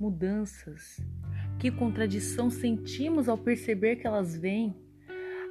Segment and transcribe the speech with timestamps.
[0.00, 0.98] mudanças?
[1.58, 4.74] Que contradição sentimos ao perceber que elas vêm?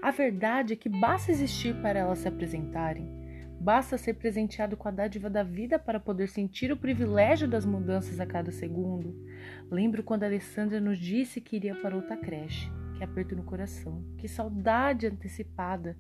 [0.02, 3.08] A verdade é que basta existir para elas se apresentarem.
[3.62, 8.20] Basta ser presenteado com a dádiva da vida para poder sentir o privilégio das mudanças
[8.20, 9.14] a cada segundo.
[9.70, 12.72] Lembro quando a Alessandra nos disse que iria para outra creche.
[12.98, 15.98] Que aperto no coração, que saudade antecipada.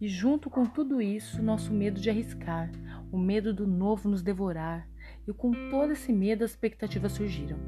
[0.00, 2.70] E junto com tudo isso, nosso medo de arriscar,
[3.10, 4.88] o medo do novo nos devorar.
[5.26, 7.58] E com todo esse medo, as expectativas surgiram.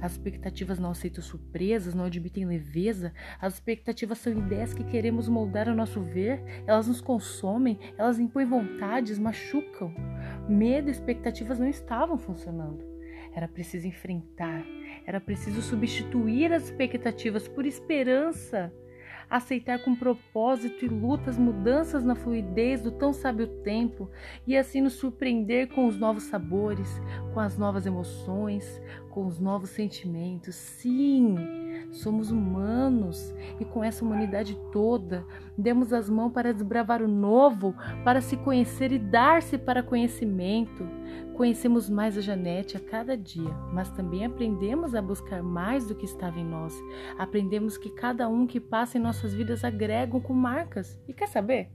[0.00, 3.12] As expectativas não aceitam surpresas, não admitem leveza.
[3.40, 6.42] As expectativas são ideias que queremos moldar ao nosso ver.
[6.66, 9.94] Elas nos consomem, elas impõem vontades, machucam.
[10.48, 12.84] Medo e expectativas não estavam funcionando.
[13.32, 14.64] Era preciso enfrentar,
[15.06, 18.72] era preciso substituir as expectativas por esperança
[19.36, 24.08] aceitar com propósito e luta as mudanças na fluidez do tão sábio tempo
[24.46, 29.70] e assim nos surpreender com os novos sabores, com as novas emoções, com os novos
[29.70, 30.54] sentimentos.
[30.54, 31.36] Sim,
[31.90, 35.26] somos humanos e com essa humanidade toda,
[35.58, 40.86] demos as mãos para desbravar o novo, para se conhecer e dar-se para conhecimento.
[41.34, 46.04] Conhecemos mais a Janete a cada dia, mas também aprendemos a buscar mais do que
[46.04, 46.72] estava em nós.
[47.18, 50.96] Aprendemos que cada um que passa em nossas vidas agregam com marcas.
[51.08, 51.70] E quer saber?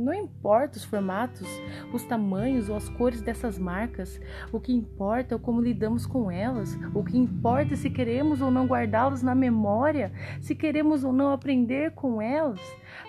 [0.00, 1.46] Não importa os formatos,
[1.92, 4.18] os tamanhos ou as cores dessas marcas,
[4.50, 8.50] o que importa é como lidamos com elas, o que importa é se queremos ou
[8.50, 12.60] não guardá-los na memória, se queremos ou não aprender com elas.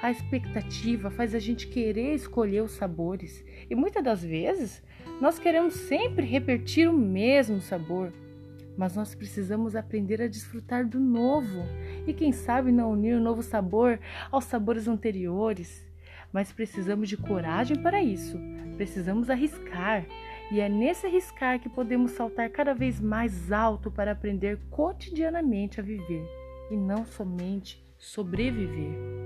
[0.03, 4.84] A expectativa faz a gente querer escolher os sabores e muitas das vezes
[5.22, 8.12] nós queremos sempre repetir o mesmo sabor,
[8.78, 11.64] mas nós precisamos aprender a desfrutar do novo
[12.06, 13.97] e, quem sabe, não unir o novo sabor
[14.30, 15.89] aos sabores anteriores.
[16.32, 18.40] Mas precisamos de coragem para isso,
[18.78, 20.06] precisamos arriscar.
[20.52, 25.84] E é nesse arriscar que podemos saltar cada vez mais alto para aprender cotidianamente a
[25.84, 26.25] viver
[26.70, 29.21] e não somente sobreviver.